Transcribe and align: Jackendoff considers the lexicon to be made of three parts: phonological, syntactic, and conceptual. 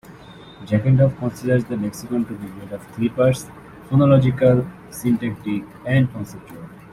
Jackendoff 0.65 1.15
considers 1.19 1.63
the 1.65 1.77
lexicon 1.77 2.25
to 2.25 2.33
be 2.33 2.47
made 2.53 2.71
of 2.71 2.83
three 2.95 3.09
parts: 3.09 3.45
phonological, 3.87 4.67
syntactic, 4.91 5.63
and 5.85 6.11
conceptual. 6.11 6.67